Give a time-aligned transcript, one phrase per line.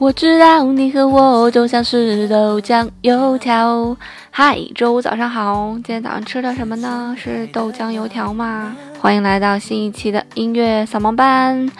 [0.00, 3.94] 我知道你和我就像是豆浆油条。
[4.30, 7.14] 嗨，周五早上好，今天早上吃的什么呢？
[7.18, 8.74] 是豆浆油条吗？
[9.00, 11.70] 欢迎来到新一期的音乐扫盲班，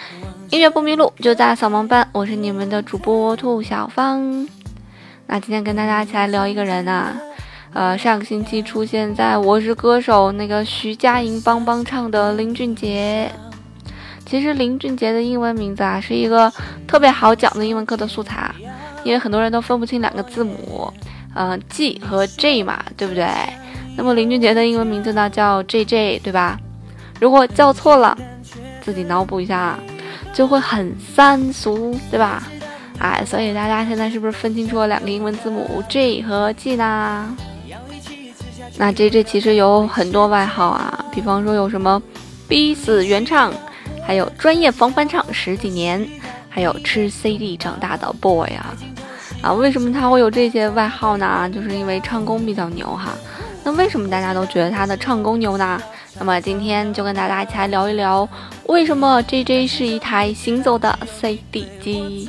[0.51, 2.07] 音乐不迷路就在扫盲班。
[2.11, 4.47] 我是你们的主播兔小芳。
[5.31, 7.15] 那今天跟大家一起来聊一个人啊，
[7.73, 13.31] 呃，上个星期出现在《我是歌手》那个徐佳莹帮帮唱的林俊杰。
[14.25, 16.51] 其实林俊杰的英文名字啊，是一个
[16.87, 18.51] 特别好讲的英文课的素材，
[19.03, 20.91] 因为很多人都分不清两个字母，
[21.35, 23.27] 嗯，G 和 J 嘛，对不对？
[23.95, 26.59] 那么林俊杰的英文名字呢叫 JJ，对吧？
[27.21, 28.17] 如果叫错了，
[28.81, 29.77] 自己脑补一下，
[30.33, 32.41] 就会很三俗，对吧？
[32.99, 37.35] 哎，所以大家现在是不是分清楚了两个英文字母 J 和 G 呢？
[38.77, 42.01] 那 JJ 其实有很多外号啊，比方说有什么
[42.47, 43.51] 逼死原唱。
[44.01, 46.03] 还有专业防翻唱十几年，
[46.49, 48.73] 还有吃 CD 长大的 boy 啊
[49.43, 49.53] 啊！
[49.53, 51.47] 为什么他会有这些外号呢？
[51.53, 53.11] 就是因为唱功比较牛哈。
[53.63, 55.79] 那为什么大家都觉得他的唱功牛呢？
[56.17, 58.27] 那么今天就跟大家一起来聊一聊，
[58.65, 62.27] 为什么 JJ 是一台行走的 CD 机。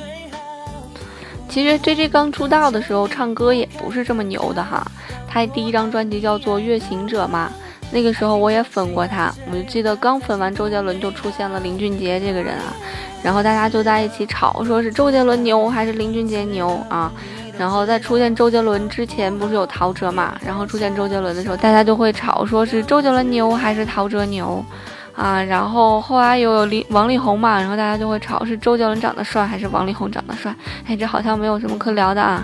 [1.51, 4.89] 其实 JJ 刚出道的时候唱歌也不是这么牛的哈，
[5.27, 7.51] 他第一张专辑叫做《月行者》嘛。
[7.91, 12.73] 那个时候我也粉过他，我就记得刚粉完周杰伦就出现了林俊杰这个人啊，
[13.21, 17.11] 然后大家就在一起吵，说是周杰伦牛还是林俊杰牛啊？
[17.59, 20.39] 然后在出现周杰伦之前不是有陶喆嘛？
[20.41, 24.65] 然后出现周杰伦的时候，大家就会吵，说是周杰伦牛还是陶喆牛
[25.13, 25.41] 啊？
[25.41, 30.55] 然后后来有李王力宏嘛，然后大家就会吵，是周杰伦长得帅还是王力宏长得帅？
[30.85, 32.43] 哎，这好像没有什么可聊的啊。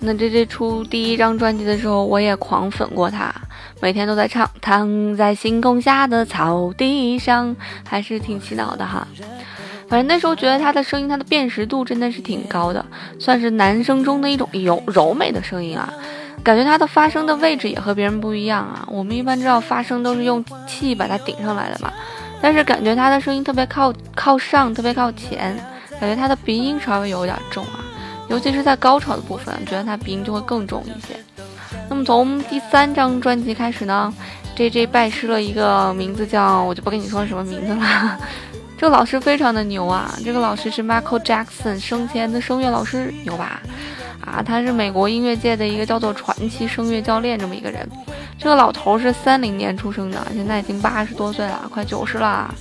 [0.00, 3.34] 那这这出第一张专辑的时候，我也狂粉过他。
[3.80, 7.54] 每天都在唱，躺在星空下的草地上，
[7.86, 9.06] 还是挺洗脑的哈。
[9.88, 12.84] 反正那时候觉得他的声音，他的辨识度真的是挺高的，
[13.18, 15.92] 算是男生中的一种柔柔美的声音啊。
[16.42, 18.84] 感觉他的发声的位置也和别人不一样啊。
[18.88, 21.92] 我们一般知道发声都是用气把它顶上来的嘛，
[22.42, 25.56] 但是感觉他的声音特别靠靠上，特别靠前，
[26.00, 27.84] 感觉他的鼻音稍微有点重啊，
[28.28, 31.16] 尤其是在高潮的部分，觉得他鼻音就会更重一些。
[31.88, 34.12] 那么从第三张专辑开始呢
[34.56, 38.18] ，J J 拜师了一个名字叫我就不跟你说什么名字了。
[38.76, 43.62] 这个老师非常的牛啊，这个老师是 Michael Jackson 生前的声乐老师，牛吧？
[44.26, 47.88] 啊，他是美国音乐界的一个叫做传奇声乐教练这么一个人。
[48.38, 52.54] 这个老头是三零年出生的，现在已经八十多岁了，快九十了。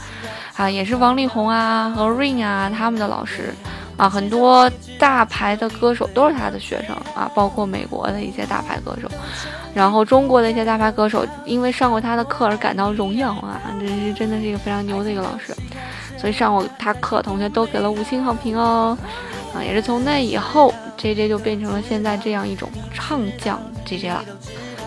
[0.55, 3.53] 啊，也是王力宏啊和 Rain 啊他们的老师。
[3.95, 9.07] 啊，很多大牌的歌手都是他的学生啊，包括美国的一些大牌歌手，
[9.71, 15.55] 然后中国的一些大牌歌手因为上过他的课而感到荣耀啊，这是真的是一个非常牛的一个老师，
[16.17, 18.97] 所以上过他课同学都给了五星好评哦，
[19.55, 24.23] 啊，也是从那以后，J J 就变成了现在这样一种唱将 J J 了。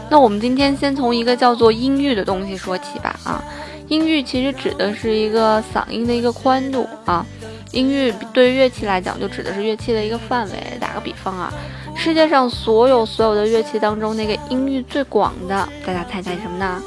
[0.09, 3.43] 那我们今天先从一个叫做音域的东西说起吧，啊，
[3.89, 7.27] 音域其实指的是一个嗓音的一个宽度啊。
[7.73, 10.53] 音域对乐器来讲，就指的是乐器的一个范围。
[10.79, 11.53] 打个比方啊，
[11.97, 16.81] 世界上所有所有的乐器当中，那个音域最广的，大家猜猜什么呢？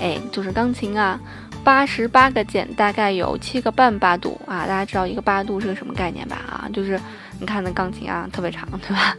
[0.00, 1.18] 哎，就是钢琴啊，
[1.62, 4.66] 八十八个键，大概有七个半八度啊。
[4.66, 6.36] 大家知道一个八度是个什么概念吧？
[6.50, 7.00] 啊，就是。
[7.40, 9.16] 你看那钢琴啊，特别长，对吧？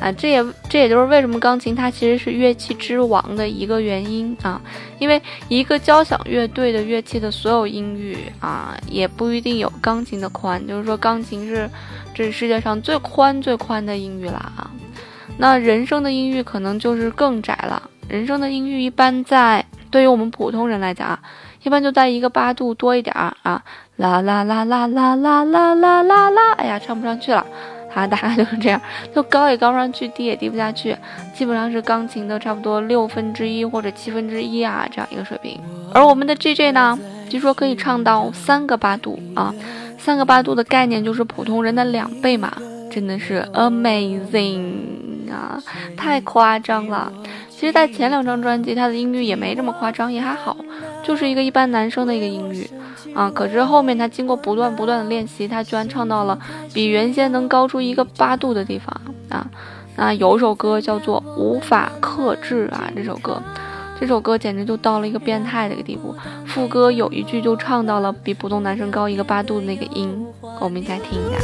[0.00, 4.60] 啊，这也这也就是为什么钢琴它其实是乐器之王的一个原因啊，
[4.98, 11.68] 因为一个交响乐队的乐器的所有音域啊，也不一定有钢琴的宽，就是说钢琴是
[12.14, 14.70] 这是世界上最宽最宽的音域了啊。
[15.36, 21.18] 那人声的音域可能就是更窄了，人声的音域一般在对于我们普通人来讲啊，
[21.64, 23.60] 一般就在一个八度多一点儿啊。
[23.96, 26.52] 啦啦啦啦啦啦啦啦啦啦！
[26.56, 27.46] 哎呀，唱不上去了，
[27.94, 28.80] 啊，大概就是这样，
[29.14, 30.96] 就高也高不上去，低也低不下去，
[31.32, 35.60] 基本上是钢琴的差不多六分之一或者七分之一啊这样一个水平。
[35.92, 36.98] 而我们的 J J 呢，
[37.30, 39.54] 据说可以唱到三个八度啊，
[39.96, 42.52] 三个八度的概念就是普通人的两倍嘛，
[42.90, 45.62] 真的是 amazing 啊，
[45.96, 47.12] 太夸张了。
[47.56, 50.54] 其实，在前两张专辑，他的音域也没这么夸张，也还好，
[51.02, 52.68] 就是一个一般男生的一个音域
[53.14, 53.30] 啊。
[53.34, 56.38] 可是后面他经过不断不断的练习，他居然唱到了
[56.74, 59.46] 比原先能高出一个八度的地方啊。
[59.96, 63.40] 那有首歌叫做《无法克制》啊，这首歌，
[63.98, 66.14] 这首歌简直就到了一个变态的一个地步。
[66.46, 70.26] 副歌有一句就唱到了比普通男生高一个八度的那个音，
[70.60, 71.38] 我们再听一下。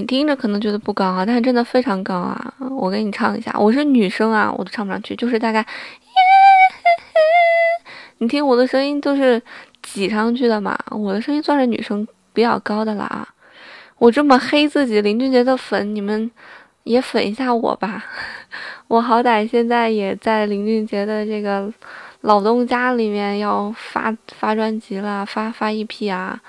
[0.00, 2.54] 你听着可能觉得不高啊，但是真的非常高啊！
[2.70, 5.62] 我给你唱一下，我是女生啊，我都唱不上去，就是大概，
[8.16, 9.40] 你听我的声音都是
[9.82, 13.28] 挤上去的嘛，我的声音算是女生比较高的了啊。
[13.98, 16.30] 我这么黑自己，林俊杰的粉，你们
[16.84, 18.02] 也粉一下我吧。
[18.88, 21.70] 我好歹现在也在林俊杰的这个
[22.22, 26.40] 老东家里面要发发专辑了，发发 EP 啊。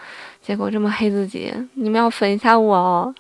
[0.42, 3.14] 结果这么黑自己，你们要粉一下我哦。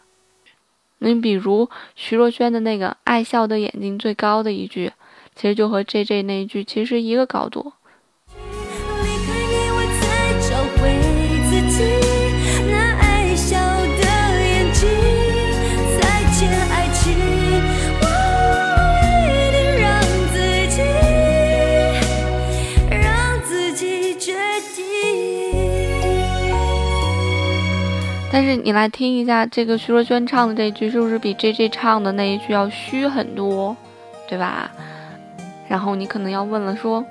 [1.03, 4.91] 你比如徐若瑄的那个“爱笑的眼睛最高的一句”，
[5.35, 7.73] 其实就和 J J 那一句其实一个高度。
[28.43, 33.77] 但是你来听一下这个徐若瑄唱的这一句，是不是比 J J 唱的那一句要虚很多，
[34.27, 34.71] 对吧？
[35.69, 37.05] 然后你可能要问了，说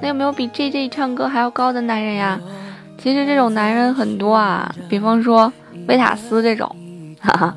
[0.00, 2.38] 那有没有比 J J 唱歌还要高的男人呀？
[2.96, 5.52] 其实这种男人很多啊，比方说
[5.88, 6.70] 维塔斯这种，
[7.20, 7.56] 哈哈，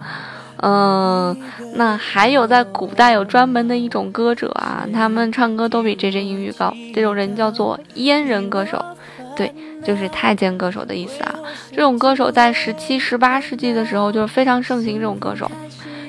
[0.63, 1.37] 嗯，
[1.75, 8.83] 那还有在古代有专门的一种歌者啊，他们唱歌都比 J J 音域高，这种人叫做阉人歌手。
[9.35, 9.53] 对，
[9.85, 11.35] 就是太监歌手的意思啊。
[11.71, 14.99] 这种歌手在十七、十八世纪的时候就是非常盛行。
[14.99, 15.49] 这种歌手，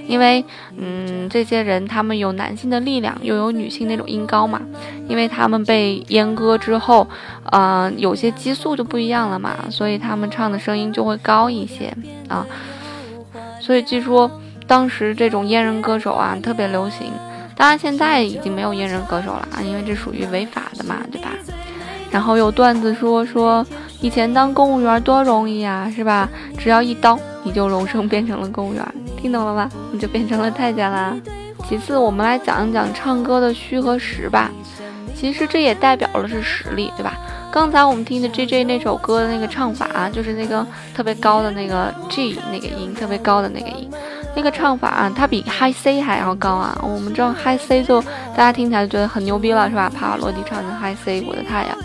[0.07, 0.45] 因为
[0.77, 4.61] 嗯，这些人他们有男性的力量，又有女性那种音高嘛。
[5.09, 7.07] 因为他们被阉割之后，
[7.51, 11.95] 呃，有些激素就不一样了嘛，所以他们唱的声音就会高一些
[12.29, 12.47] 啊。
[13.61, 14.31] 所以据说
[14.67, 17.13] 当时这种阉人歌手啊特别流行。
[17.55, 21.29] 当然现在已经没有阉人歌手了啊，因为这属于违法的嘛，对吧？
[22.11, 23.65] 然后有段子说说
[24.03, 26.29] 以前当公务员多容易啊，是吧？
[26.59, 28.85] 只要一刀，你就荣升变成了公务员，
[29.17, 29.71] 听懂了吧？
[29.93, 31.17] 你就变成了太监啦。
[31.69, 34.51] 其次，我们来讲一讲唱歌的虚和实吧。
[35.15, 37.17] 其实这也代表了是实力，对吧？
[37.53, 40.67] 刚才我们听的 J J 那首歌的那个唱法啊，就是那个
[40.97, 43.89] 特别高的那个 G 那个音，特别高的那个音，
[44.35, 46.77] 那个唱法啊，它比 High C 还要高啊。
[46.83, 49.89] 我们知道 High C 就大家听起来就觉得很牛逼了，是吧？
[49.89, 51.79] 帕瓦罗蒂唱的 High C，我的太阳。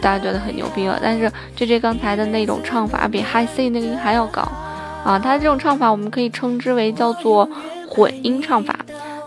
[0.00, 4.42] 大家觉得很牛逼了，但是 J J 刚才的那种唱法比 High C 那个音还要高
[5.04, 5.18] 啊！
[5.18, 7.48] 他这种唱法我们可以称之为叫做
[7.88, 8.76] 混音唱法，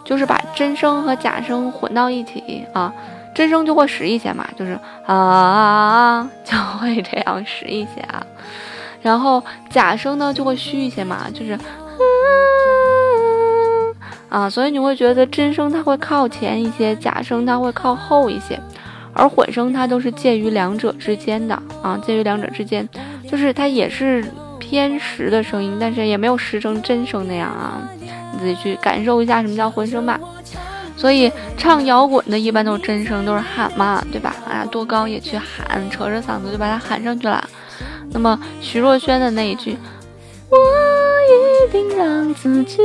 [0.04, 2.94] 就是把真声和假声混到一起啊，
[3.34, 8.26] 真声就会实一些嘛，就是啊就会这样实一些啊，
[9.02, 11.58] 然后假声呢就会虚一些嘛，就是
[14.30, 18.60] 啊，所以你会觉得真声它会靠前一些，假声它会靠后一些。
[19.14, 22.88] 而混声它都是介于两者之间的啊，介于两者之间，
[23.30, 24.26] 就是它也是
[24.60, 27.88] 偏实的声音，但是也没有实成真声那样啊。
[28.34, 30.20] 你自己去感受一下什么叫混声吧。
[30.96, 34.36] 所以唱摇滚的一般都是真声，都是喊嘛，对吧？
[34.48, 37.44] 哎呀，多高也去喊，扯着嗓子就把它喊上去了。
[38.12, 39.76] 那么徐若瑄的那一句，
[40.50, 40.58] 我
[41.72, 42.80] 定让自己，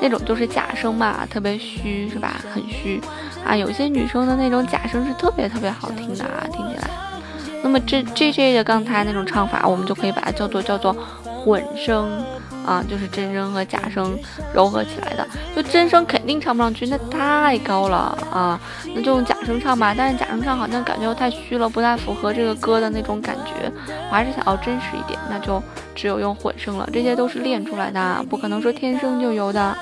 [0.00, 2.40] 那种就是假声嘛，特别虚，是吧？
[2.52, 3.00] 很虚。
[3.44, 6.90] 啊，有些女生的那种假声是特别特别好听的啊，听起来。
[7.62, 12.22] 那么这 J J 的刚才那种唱法，我们就可以把它叫做叫做混声
[12.66, 14.18] 啊，就是真声和假声
[14.54, 15.26] 柔合起来的。
[15.54, 18.60] 就真声肯定唱不上去，那太高了啊，
[18.94, 19.94] 那就用假声唱吧。
[19.96, 23.70] 但是假声唱好像感觉又太虚了，不太符合这个歌的那种感觉。
[24.10, 25.62] 我还是想要真实一点，那就
[26.00, 26.88] 只有用混声了。
[26.90, 29.76] 这些都是练出来的，不可能说天生就有的。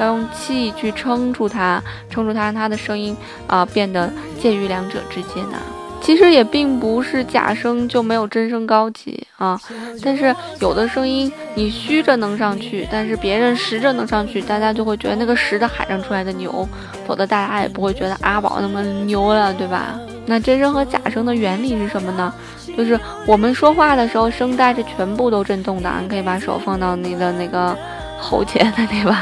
[0.00, 3.14] 要用气去撑住它，撑住它，让它的声音
[3.46, 4.10] 啊变得
[4.40, 5.58] 介于两者之间呐。
[6.00, 9.60] 其实也并不是假声就没有真声高级啊，
[10.02, 16.66] 但是有的声音你虚着能上去，但是别人实着能上去，大家就会觉得那个实的喊上出来的牛，
[17.06, 20.00] 否则大家也不会觉得阿宝那么牛了，对吧？
[20.24, 22.32] 那真声和假声的原理是什么呢？
[22.80, 27.76] 就是我们说话的时候，声带是全部都震动的，你可以把手放到你的那个
[28.18, 29.14] 喉结的地方。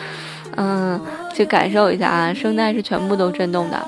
[0.56, 0.98] 嗯，
[1.34, 3.78] 去感受一下啊，声带是全部都震动的。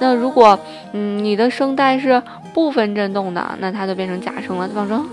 [0.00, 0.58] 那如果
[0.92, 2.22] 嗯你的声带是
[2.52, 4.68] 部分震动的，那它就变成假声了。
[4.68, 5.04] 比方说，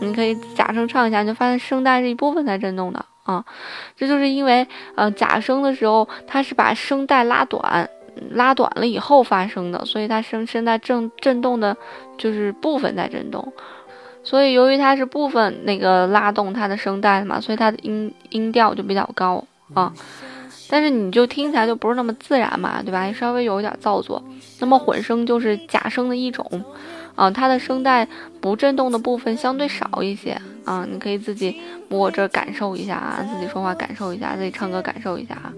[0.00, 3.44] 你可以假声唱一下，你就发现声带是一部分在震动的啊。
[3.96, 7.88] 这就是因为呃假声的时候，它是把声带拉短，
[8.30, 11.76] 拉短了以后发生的，所以它声声带震震动的
[12.18, 13.52] 就是部分在震动。
[14.22, 19.92] 所以，由于它是部分那个拉动它的声带嘛，所以它的音音调就比较高啊。
[20.68, 23.10] 但是你就听起来就不是那么自然嘛，对吧？
[23.12, 24.22] 稍微有一点造作。
[24.60, 26.44] 那么混声就是假声的一种，
[27.14, 28.06] 啊，它的声带
[28.40, 35.52] 不震动的部分相对少一些啊，你可以自己摸着感受一下啊，自己说话感受一下，自己唱歌感受一下啊，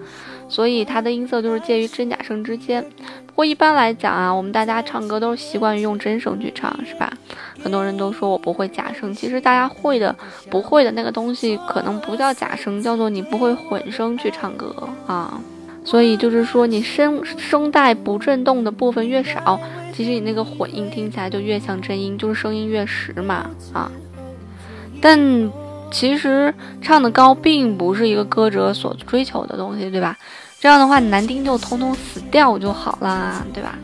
[0.48, 2.84] 所以它的音色就是介于真假声之间。
[3.26, 7.12] 不过一般来讲啊，我们大家唱歌都是习惯于用真声去唱，是吧？
[7.62, 10.14] 很多人都说我不会假声，其实大家会的
[10.50, 14.74] 不会的那个东西可能不叫假声，叫做你不会混声去唱歌
[15.06, 15.40] 啊。
[15.84, 19.60] 所以就是说，你声声带不震动的部分越少，
[19.92, 23.90] 其实你那个混音听起来就越像真音，就是声音越实嘛啊。
[25.00, 25.50] 但
[25.90, 30.16] 其实唱的高并不是一个歌者所追求的东西，对吧？
[30.60, 33.76] 这样的话，男丁就通通死掉就好了，对吧？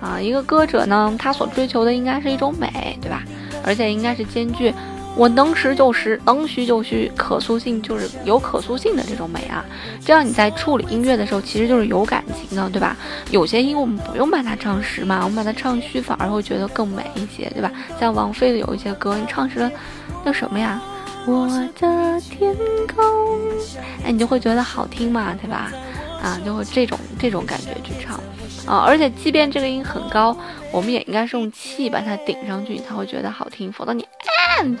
[0.00, 3.22] 啊，一个歌者呢，他所追求的应该是一种美，对吧？
[3.64, 4.74] 而且应该是兼具。
[5.16, 9.64] 我能实就实，能虚就虚，可塑性就是有可塑性的这种美啊。
[10.04, 12.96] 这样你在处理音乐的时候，其实就是有感情的，对吧？
[13.30, 17.70] 有些音我们不用把它唱实嘛，我们把它唱虚，反而会觉得更美一些，对吧？
[18.00, 19.70] 像王菲的有一些歌，你唱实了，
[20.24, 20.82] 那什么呀？
[21.26, 22.54] 我的天
[22.94, 23.04] 空，
[24.04, 25.72] 哎，你就会觉得好听嘛，对吧？
[26.22, 28.20] 啊，就会这种这种感觉去唱。
[28.66, 30.36] 啊，而且即便这个音很高，
[30.72, 33.72] 我们也应该是用气把它顶上去，你才会觉得好听。
[33.72, 34.06] 否则你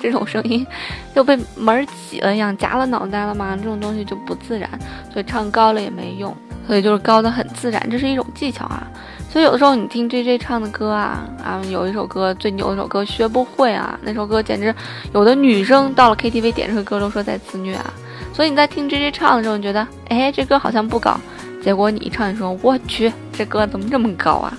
[0.00, 0.66] 这种声音
[1.14, 4.68] 就被门挤了一样，夹了脑袋了嘛，这种东西就不自然。
[5.12, 6.34] 所以唱高了也没用，
[6.66, 8.86] 所以就是高的很自然，这是一种技巧啊。
[9.30, 14.72] 所以有的时候你听 J J 唱的歌啊啊，有一首歌最牛的一首歌学不会啊，那首歌简直
[15.12, 17.92] 有的女生到了 K T V 点这个歌都说在自虐啊。
[18.32, 21.18] 所以你在听 J J 唱的时候，你觉得哎这歌好像不高。
[21.62, 24.56] 结果你一唱，你说我去，这歌怎么这么高啊？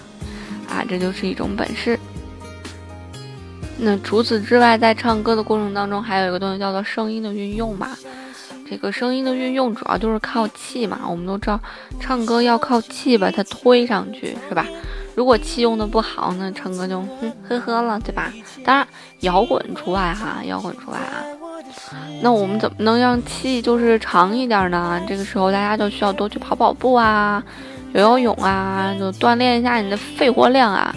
[0.68, 2.00] 啊，这就是一种本事。
[3.78, 7.90] 那除此之外，在唱歌的过程当中，还有一个东西叫做声音的运用嘛。
[8.68, 11.02] 这个声音的运用主要就是靠气嘛。
[11.08, 11.60] 我们都知道，
[12.00, 14.66] 唱歌要靠气把它推上去，是吧？
[15.14, 18.34] 如果气用的不好，那唱歌就哼呵呵了，对吧？
[18.64, 18.88] 当然，
[19.20, 21.22] 摇滚除外哈，摇滚除外啊。
[22.22, 25.00] 那我们怎么能让气就是长一点呢？
[25.08, 27.44] 这个时候大家就需要多去跑跑步啊，
[27.94, 30.94] 游游泳啊，就锻炼一下你的肺活量啊。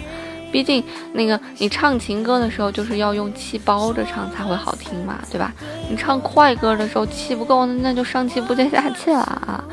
[0.51, 5.53] 毕竟那个你唱情歌的时候，就是要用气包着唱才会好听嘛，对吧？
[5.89, 9.63] 你唱快歌的时候气不够，那就上气不接下气了啊。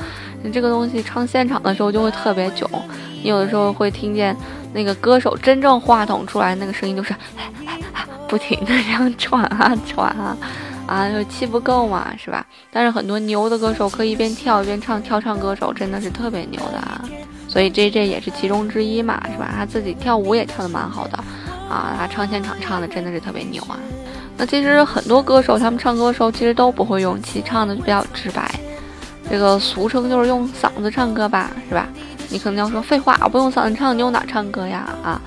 [0.42, 2.68] 你这个东西唱现场的时候就会特别囧，
[3.22, 4.36] 你有的时候会听见
[4.72, 7.14] 那个歌手真正话筒出来那个声音就是
[8.28, 10.36] 不停的这样喘啊喘啊。
[10.86, 12.46] 啊，就气不够嘛，是吧？
[12.70, 17.02] 但是很多牛的歌手可以一边跳一边唱，跳唱歌手真的是特别牛的啊。
[17.56, 19.50] 所以 J J 也是其中之一嘛，是吧？
[19.56, 21.16] 他自己跳舞也跳得蛮好的
[21.70, 23.78] 啊，他唱现场唱的真的是特别牛啊。
[24.36, 28.46] 那其实很多歌手他们唱歌的时候其实都不会用气，唱的就比较直白，
[29.30, 31.88] 这个俗称就是用嗓子唱歌吧，是吧？
[32.28, 34.86] 你可能要说废话，我不用嗓子唱，你用哪唱歌呀？
[35.02, 35.18] 啊，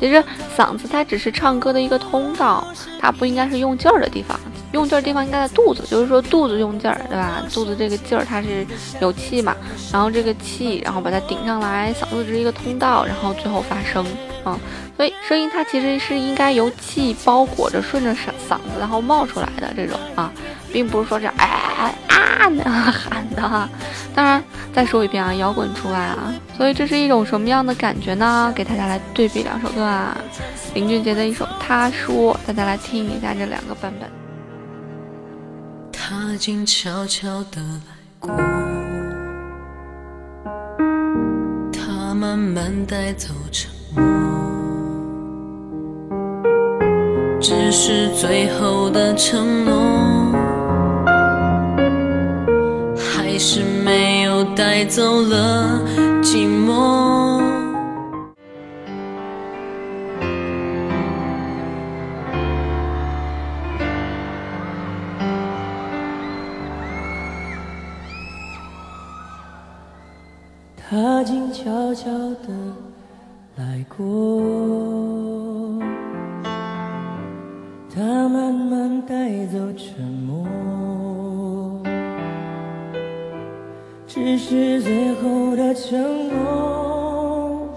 [0.00, 0.20] 其实
[0.58, 2.66] 嗓子它只是唱歌的一个通道，
[3.00, 4.36] 它不应该是用劲儿的地方。
[4.76, 7.42] 用劲儿地方应该在肚子，就是说肚子用劲儿，对吧？
[7.50, 8.66] 肚子这个劲儿它是
[9.00, 9.56] 有气嘛，
[9.90, 14.04] 然后这个气，然后把它顶上来，嗓子是一个通道，然后最后发声，
[14.44, 14.58] 啊，
[14.94, 20.30] 所以声音它其实是应该由气包裹着，顺着嗓嗓子然后冒出来的这种啊，
[20.70, 21.90] 并不是说这样哎啊
[22.48, 23.68] 那样喊的哈。
[24.14, 26.32] 当然，再说一遍啊，摇滚除外啊。
[26.56, 28.52] 所以这是一种什么样的感觉呢？
[28.54, 30.16] 给大家来对比两首歌啊，
[30.74, 34.25] 林俊杰的一首《他说》，大家来听一下这两个版本。
[36.36, 38.30] 他静悄悄的来过，
[41.72, 44.04] 他慢慢带走沉默，
[47.40, 50.34] 只是最后的承诺，
[52.98, 55.80] 还是没有带走了
[56.22, 57.45] 寂寞。
[71.26, 72.08] 静悄悄
[72.46, 72.54] 地
[73.56, 74.04] 来过，
[77.92, 80.46] 他慢慢带走沉默，
[84.06, 87.68] 只是最后的承诺，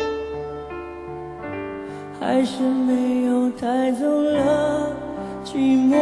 [2.19, 4.95] 还是没有带走了
[5.43, 5.55] 寂
[5.89, 5.97] 寞。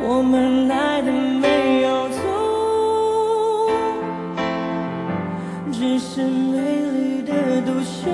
[0.00, 0.97] 我们来
[5.78, 6.58] 只是美
[6.90, 8.10] 丽的独秀，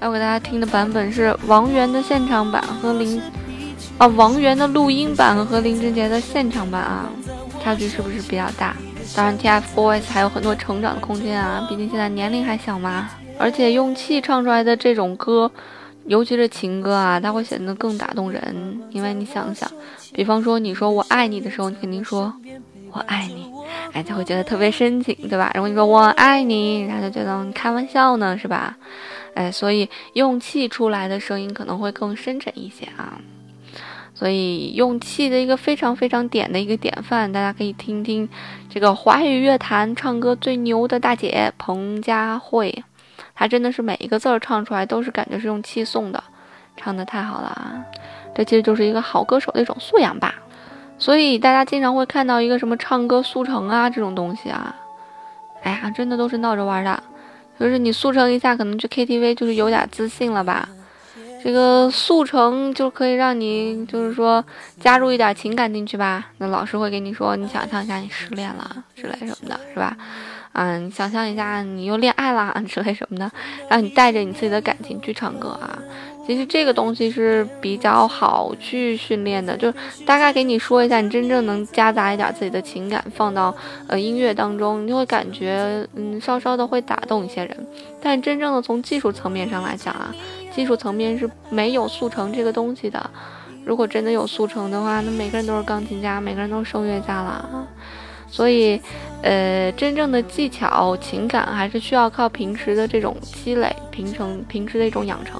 [0.00, 3.20] 要给大家听的版本是王源的现场版和林
[3.98, 7.10] 啊王源的录音版和林俊杰的现场版啊，
[7.62, 8.74] 差距是不是比较大？
[9.14, 13.10] 当然，TFBOYS 还有很多成长的空间啊，毕竟现在年龄还小嘛。
[13.38, 15.52] 而且用气唱出来的这种歌，
[16.06, 18.80] 尤其是情歌啊，它会显得更打动人。
[18.88, 19.70] 因为你想想，
[20.14, 22.32] 比方说你说我爱你的时候，你肯定说
[22.92, 23.50] 我爱你，
[23.92, 25.50] 哎，就会觉得特别深情，对吧？
[25.54, 28.76] 如果你说我爱你，人家就觉得你开玩笑呢，是吧？
[29.34, 33.18] 哎，所以用气出来的声音可能会更深沉一些啊。
[34.14, 38.28] 所以用气的一个非常非常点的一个典范，大家可以听听
[38.68, 42.84] 这个华语乐坛唱歌最牛的大姐彭佳慧。
[43.34, 46.22] 她真的是每一个字儿唱出来都是感觉是用气送的，
[46.76, 47.82] 唱的太好了啊！
[48.34, 50.34] 这其实就是一个好歌手的一种素养吧。
[51.02, 54.72] 所以大家经常会看到一个什么唱歌速成啊这种东西啊，
[55.64, 57.02] 哎呀，真的都是闹着玩的。
[57.58, 60.68] 就是你速成一下，可能去 KTV 就是有点自信了吧。
[61.42, 64.44] 这个速成就可以让你就是说
[64.78, 66.28] 加入一点情感进去吧。
[66.38, 69.96] 那老师会给你说，你想象一下你失恋了之类什么的，是吧？
[70.52, 73.28] 嗯，想象一下，你又恋爱啦之类什么的，
[73.68, 75.76] 让你带着你自己的感情去唱歌啊。
[76.26, 79.74] 其实这个东西是比较好去训练的，就是
[80.06, 83.54] 大概给你说一下，你真正能夹杂一点自己的情感放到
[83.88, 87.66] 呃音乐当中，你就会感觉嗯稍稍的会打动一些人。
[88.00, 90.14] 但真正的从技术层面上来讲啊，
[90.54, 93.10] 技术层面是没有速成这个东西的。
[93.64, 97.68] 如果真的有速成的话，那每个人都是钢琴家，每个人都是声乐家了。
[98.32, 98.80] 所以，
[99.22, 105.38] 呃，真正的技巧、情感还是需要靠平时的这种积累、平成、平时的一种养成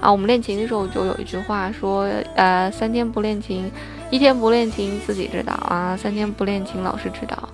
[0.00, 0.10] 啊。
[0.10, 3.70] 我们练琴的时候就有一句话说，呃，三天不练琴，
[4.10, 7.48] 一天不练琴自己知道啊；三天不练琴老师知道，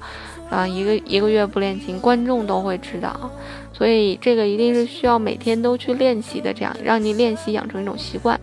[0.49, 3.31] 啊，一个一个月不练琴观众都会知道。
[3.75, 8.40] 所以这个一定是需要每天都去练习的，这样让你练习养成一种习惯。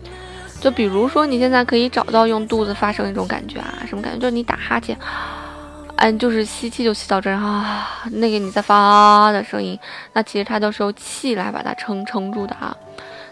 [0.60, 4.20] 就比如说你现在可以找到用肚子发声一种感觉啊，什么感觉？
[4.20, 4.96] 就是你打哈欠。
[6.00, 9.76] 嗯，就是吸气就吸到这儿啊，那个你在发的声音，
[10.12, 12.76] 那其实它都是由气来把它撑撑住的啊。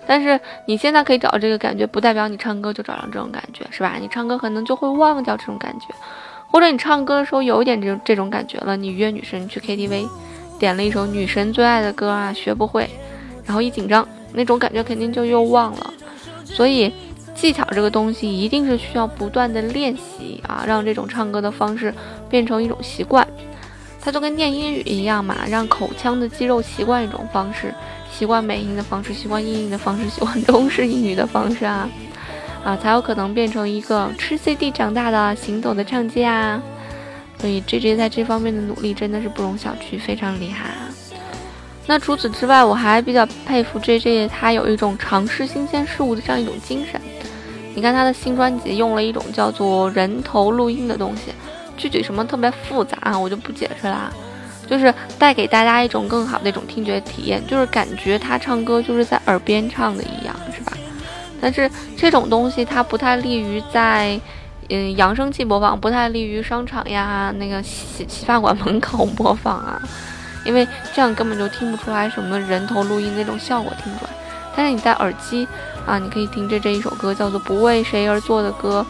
[0.05, 3.95] 但是你现在可以找到这个感觉，不代表你唱歌就找到这种感觉，是吧？
[4.01, 5.95] 你唱歌可能就会忘掉这种感觉，
[6.49, 10.09] 或者你唱歌的时候有一点这种这种感觉了，你约女生去 KTV，
[10.59, 12.91] 点了一首女神最爱的歌啊，学不会，
[13.45, 15.95] 然后一紧张，那种感觉肯定就又忘了，
[16.45, 16.93] 所以。
[17.37, 21.95] 技巧这个东西一定是需要不断的练习啊，让这种唱歌的方式
[22.29, 23.27] 变成一种习惯。
[24.01, 27.75] 它就跟念英语一样嘛，让口腔的肌肉习惯一种方式，
[28.11, 31.89] 习惯美音的方式，习惯英音的方式，习惯中式英语的方式啊，
[32.65, 36.63] 啊，才有可能变成一个吃 CD 长大的行走的唱机啊。
[37.39, 40.89] 所以 J J 在这方面的努力真的是不容小觑，非常厉害啊。
[41.87, 47.01] 那除此之外，我还比较佩服 J J，他有一种尝试新鲜事物的这样一种精神。
[47.77, 51.33] 你看他的新专辑用了一种叫做人头录音的东西，
[51.77, 54.11] 具体什么特别复杂啊，我就不解释啦。
[54.67, 60.73] 就是带给大家一种更好的一种听觉体验，就是感觉他唱歌就是在耳边唱的一样，是吧？
[61.39, 64.19] 但是这种东西它不太利于在
[64.71, 69.81] 嗯扬声器播放，不太利于商场呀那个洗洗发馆门口播放啊，
[70.47, 74.11] 因为这样根本就听不出来什么人头录音那种效果听出来。
[74.57, 75.47] 但是你戴耳机。
[75.87, 78.85] 啊，你可以听着这一首歌，叫做《不为谁而作的歌》。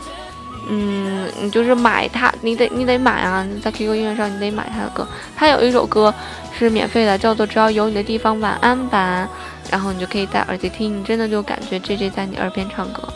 [0.67, 3.47] 嗯，你就是买它，你得你得买啊！
[3.63, 5.07] 在 QQ 音乐上你得买它的歌。
[5.37, 6.13] 它有一首歌
[6.59, 9.29] 是免费的，叫做《只要有你的地方》晚安版，
[9.71, 13.07] 然后你就可以戴耳机听，你真的就感觉 J J 在你耳边唱歌。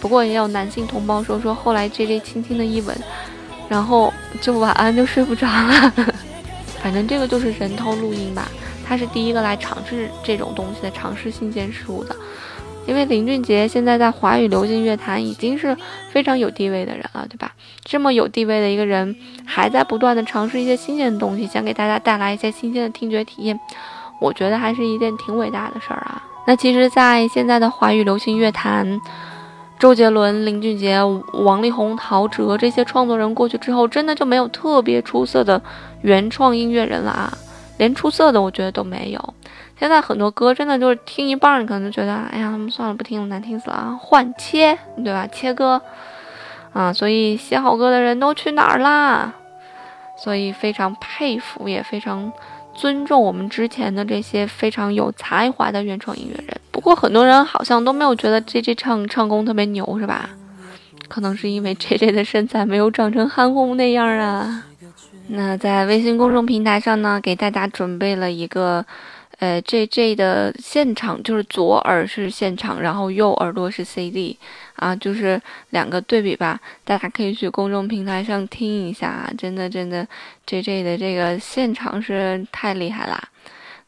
[0.00, 2.96] 不过也有男性同胞说说，后来 J J 轻轻的一吻，
[3.68, 5.92] 然后就晚安就睡不着了。
[6.80, 8.48] 反正这个就是人头录音吧，
[8.88, 12.16] 他是第一个来尝试这种东西的，尝试新鲜事物的。
[12.86, 15.76] 因为林俊杰现在在华语流行乐坛已经是
[16.10, 17.52] 非常有地位的人了，对吧？
[17.84, 23.60] 这么有地位的一个人，还在不断的尝试一些新鲜的东西，想给大家带来一些新鲜的听觉体验，
[24.22, 26.22] 我觉得还是一件挺伟大的事儿啊。
[26.46, 28.98] 那其实，在现在的华语流行乐坛，
[29.78, 30.98] 周杰伦、林俊杰、
[31.34, 35.60] 王力宏、陶喆这些创作人过去之后，真的就没有特别出色的
[36.00, 37.36] 原创音乐人了啊，
[37.78, 39.34] 连出色的我觉得都没有。
[39.78, 43.96] 现在很多歌真的就是听一半，你可能就觉得，哎呀，算了，不听了，难听死了！
[44.00, 45.26] 换切，对吧？
[45.30, 45.80] 切歌，
[46.72, 49.32] 啊，所以写好歌的人都去哪儿啦？
[50.16, 52.32] 所以非常佩服，也非常
[52.74, 56.60] 尊重我们之前的这些非常有才华的原创音乐人。
[56.72, 60.30] 不过很多人好像都没有觉得 J J 唱唱功特别牛，是吧？
[61.06, 64.64] 可能是因为 J J 的身材没有长成韩红那样啊。
[65.28, 68.84] 那在微信公众平台上呢，给大家准备了一个。
[69.40, 74.36] 呃，J J 的现场就是左耳是现场，然后右耳朵是 CD，
[74.74, 76.58] 啊，就是两个对比吧。
[76.84, 80.04] 大家可以去公众平台上听一下啊，真的真的
[80.44, 83.22] ，J J 的这个现场是太厉害啦。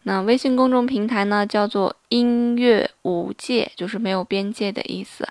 [0.05, 5.27] 那微信公众平台呢，叫做音乐无界，就是没有边界的意思。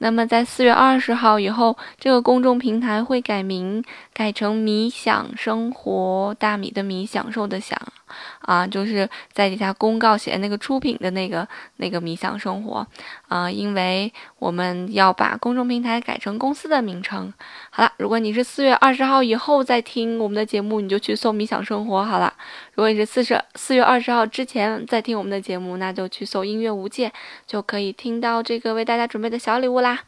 [0.00, 7.76] 那么在四月二十号以后，这个公众平台会改名，改成“米享生活”，大米的米，享受的享。
[8.40, 12.86] 啊，就是在底下公告写那个出品的那个那个米享生活，
[13.26, 17.30] 啊，因为我们要把公众平台改成公司的名称。
[17.68, 22.32] 好了，如果你是四月二十号以后再听我们的节目，你就去搜米享生活好了。
[22.74, 27.12] 如果你是四十四月二十号之前再听我们的节目，那就去去搜音乐无界，
[27.46, 30.00] 就可以听到这个为大家准备的小礼物啦。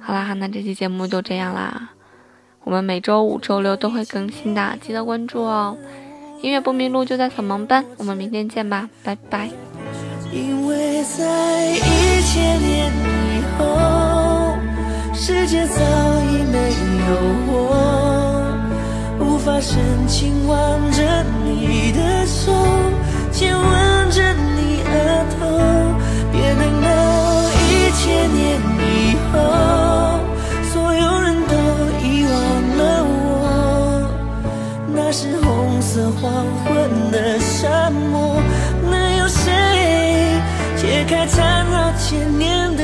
[0.00, 1.90] 好啦，那这期节目就这样啦。
[2.64, 5.78] 我们每周五、周六都会更新的，记得关注哦。
[6.42, 7.84] 音乐不迷路，就在扫盲班。
[7.98, 9.48] 我们明天见吧，拜拜。
[10.32, 14.58] 因为在一千年以后，
[15.14, 15.80] 世界早
[16.24, 16.72] 已没
[17.06, 17.14] 有
[17.46, 17.54] 我，
[19.20, 22.52] 无法深情挽着你的手，
[23.36, 24.88] 亲吻着你额
[25.36, 25.36] 头。
[26.32, 26.88] 别等到
[27.68, 28.40] 一千年
[28.80, 29.34] 以后，
[30.72, 31.52] 所有人都
[32.02, 32.32] 遗忘
[32.78, 34.08] 了我，
[34.94, 35.46] 那是红。
[35.82, 36.24] 色黄
[36.64, 38.40] 昏的沙漠，
[38.90, 39.44] 能有谁
[40.76, 42.82] 解开缠绕千年的？